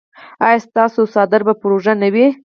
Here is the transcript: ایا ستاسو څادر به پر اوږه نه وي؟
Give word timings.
ایا 0.45 0.57
ستاسو 0.65 1.01
څادر 1.13 1.41
به 1.47 1.53
پر 1.61 1.71
اوږه 1.73 1.93
نه 2.01 2.09
وي؟ 2.13 2.25